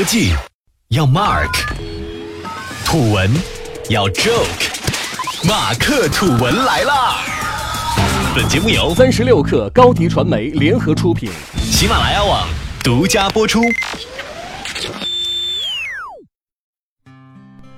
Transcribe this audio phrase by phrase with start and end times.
[0.00, 0.32] 科技
[0.88, 1.52] 要 Mark，
[2.86, 3.30] 土文
[3.90, 7.18] 要 Joke，马克吐文来啦！
[8.34, 12.48] 本节目由三十六克高低传媒联合出品，喜马拉雅网
[12.82, 13.60] 独家播出。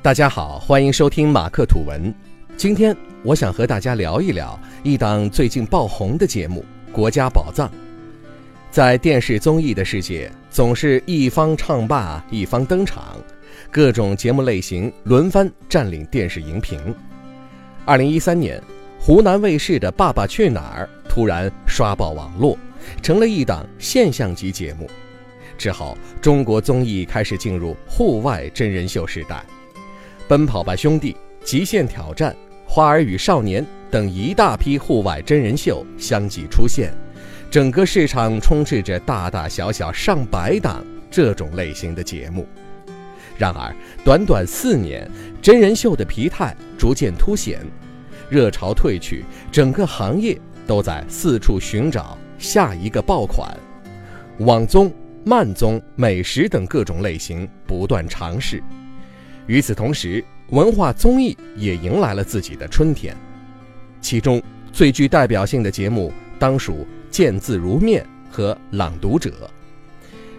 [0.00, 2.14] 大家好，欢迎收听马克吐文。
[2.56, 7.68] 今天我想和大家聊一聊一档最近爆红的节目《国家宝藏》。
[8.76, 13.16] 在电视综艺的世界，总是一方唱罢一方登场，
[13.70, 16.94] 各种节目类型轮番占领电视荧屏。
[17.86, 18.62] 二零一三年，
[18.98, 22.58] 湖南卫视的《爸爸去哪儿》突然刷爆网络，
[23.02, 24.86] 成了一档现象级节目。
[25.56, 29.36] 之后，中国综艺开始进入户外真人秀时代，
[30.28, 32.30] 《奔跑吧兄弟》《极限挑战》
[32.70, 36.92] 《花儿与少年》等一大批户外真人秀相继出现。
[37.50, 42.46] 整个市场充斥着大大小小上百档这种类型的节目，
[43.38, 43.74] 然而
[44.04, 45.08] 短短四年，
[45.40, 47.60] 真人秀的疲态逐渐凸显，
[48.28, 53.56] 热潮退去，整个行业都在四处寻找下一个爆款。
[54.40, 54.92] 网综、
[55.24, 58.62] 慢综、美食等各种类型不断尝试。
[59.46, 63.16] 与此同时，文化综艺也迎来了自己的春天，
[64.02, 66.86] 其中最具代表性的节目当属。
[67.16, 69.32] 见字如面和朗读者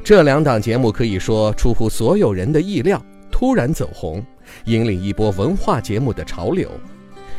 [0.04, 4.24] 这两档节目可以说出乎所有人的意料，突然走红，
[4.66, 6.70] 引领一波文化节目的潮流。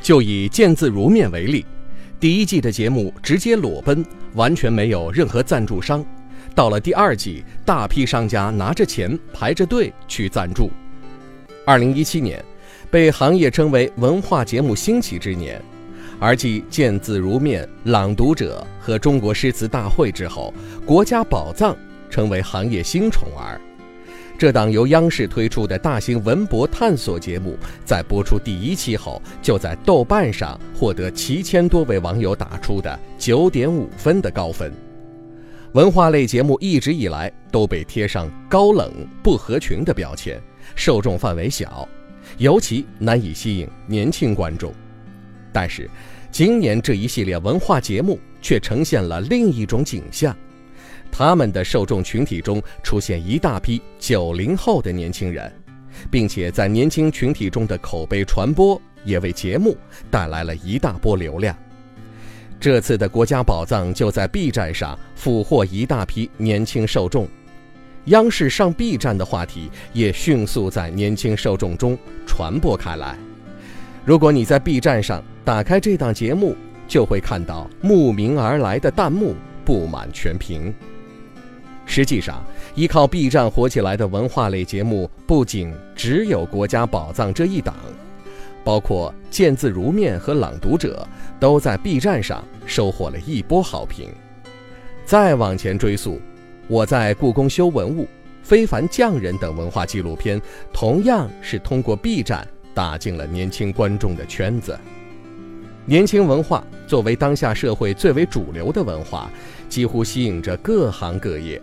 [0.02, 1.64] 就以见字如面为例，
[2.18, 6.04] 第一季的节目直接裸奔，完全没有任何赞助商。
[6.52, 10.68] 到了第二季，大批商家拿着钱排着队去赞助。
[11.64, 12.44] 二零一七年，
[12.90, 15.62] 被行业称为文化节目兴起之年。
[16.20, 20.52] 而继《见字如面》《朗读者》和《中国诗词大会》之后，
[20.84, 21.72] 《国家宝藏》
[22.10, 23.60] 成为行业新宠儿。
[24.36, 34.72] 这档由央视推出的大型文博探索节目，在播出第一期后，就在豆瓣上获得七千多位网友打出的九点五分的高分。
[35.72, 38.92] 文化类节目一直以来都被贴上高冷、
[39.22, 40.40] 不合群的标签，
[40.74, 41.88] 受众范围小，
[42.38, 44.72] 尤其难以吸引年轻观众。
[45.60, 45.90] 但是，
[46.30, 50.32] 今年这一系列文化节目却呈现了另一种景象，
[51.10, 55.52] 他们的受众群体中出现一大批九零后的年轻人，
[56.12, 59.76] 并且在年轻群体中的口碑传播也为节目
[60.12, 61.56] 带来了一大波流量。
[62.60, 67.26] 这次的国家宝藏就在 B 站上俘获一大批年轻受众，
[68.04, 71.98] 央视上 B 站的话题也迅速在年轻受众中
[72.28, 73.18] 传播开来。
[74.04, 76.54] 如果你在 B 站上打开这档节目，
[76.86, 80.74] 就会看到慕名而来的弹幕布满全屏。
[81.86, 82.44] 实际上，
[82.74, 87.74] 依靠 B 站火起来的文化类节目不仅只有《国家宝藏》这一档，
[88.62, 91.08] 包括《见字如面》和《朗读者》
[91.40, 94.10] 都在 B 站上收获了一波好评。
[95.06, 96.20] 再往前追溯，
[96.66, 98.06] 我在故宫修文物、
[98.42, 100.38] 非凡匠人等文化纪录片，
[100.74, 102.46] 同样是通过 B 站。
[102.74, 104.78] 打进了年轻观众的圈子。
[105.88, 109.30] 年轻文化作为当下社会最为主流的文化，
[109.70, 111.58] 几乎吸引着各行各业，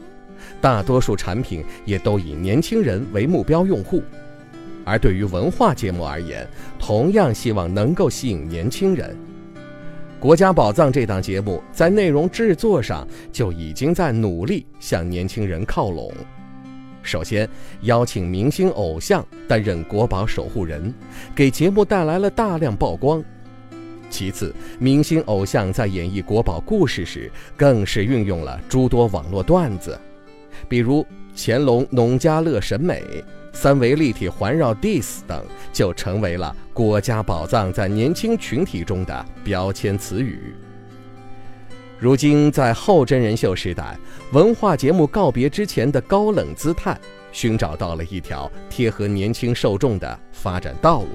[0.59, 4.01] 大多数产品也都以年轻人为目标用户。
[4.83, 6.47] 而对于文化节目而言，
[6.79, 9.15] 同样希望能够吸引年轻人。
[10.19, 16.11] 《国家宝藏》这档节目在内容制作上就已经在努力向年轻人靠拢。
[17.03, 17.47] 首先，
[17.81, 20.91] 邀请明星偶像担任国宝守护人，
[21.35, 23.23] 给节目带来了大量曝光。
[24.15, 29.99] 其次，明星偶像在演绎国宝故事时，更是运用了诸多网络段子，
[30.69, 31.05] 比如
[31.35, 33.03] 乾隆农家乐审美、
[33.51, 35.43] 三维立体环绕 diss 等，
[35.73, 40.55] 就成为了国家宝藏在年轻群体中的标签词语。
[41.99, 43.97] 如今，在后真人秀时代，
[44.31, 46.97] 文化节目告别之前的高冷姿态，
[47.33, 51.07] 寻找到了一条贴合年轻受众的发展道路；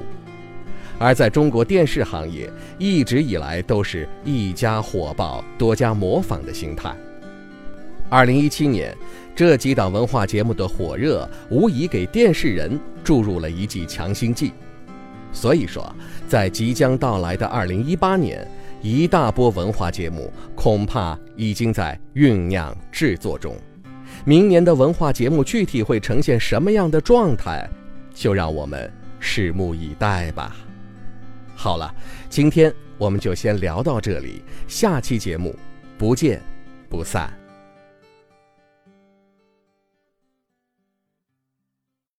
[1.01, 6.95] 而在中国电视行业，一直以来都是一家火爆、多家模仿的心态。
[8.11, 8.95] 二零一七年，
[9.35, 14.53] 这几档文化节目的火热，无疑给电视人注入了一剂强心剂。
[15.33, 15.91] 所以说，
[16.29, 18.47] 在即将到来的二零一八年。
[18.83, 23.55] 一大波文化节目恐怕已经在酝酿制作中，
[24.25, 27.69] 明年的文化节目具体会呈现什么样的状态，
[28.15, 30.57] 就让我们拭目以待吧。
[31.63, 31.95] 好了，
[32.31, 35.55] 今天我们就先聊到这里，下期节目
[35.99, 36.43] 不见
[36.89, 37.40] 不散。